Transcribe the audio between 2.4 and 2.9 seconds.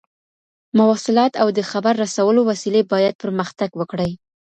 وسيلې